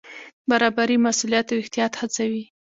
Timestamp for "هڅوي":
2.01-2.43